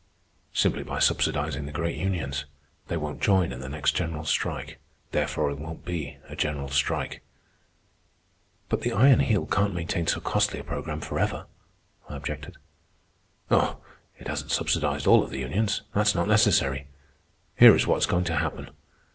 [0.55, 2.45] "Simply by subsidizing the great unions.
[2.87, 4.79] They won't join in the next general strike.
[5.11, 7.21] Therefore it won't be a general strike."
[8.67, 11.45] "But the Iron Heel can't maintain so costly a programme forever,"
[12.09, 12.55] I objected.
[13.51, 13.77] "Oh,
[14.17, 15.83] it hasn't subsidized all of the unions.
[15.93, 16.87] That's not necessary.
[17.55, 18.71] Here is what is going to happen.